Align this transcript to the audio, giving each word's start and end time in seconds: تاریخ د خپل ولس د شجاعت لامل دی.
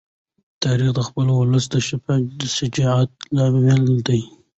تاریخ 0.63 0.89
د 0.95 0.99
خپل 1.07 1.25
ولس 1.31 1.65
د 2.39 2.41
شجاعت 2.55 3.11
لامل 3.35 3.83
دی. 4.07 4.21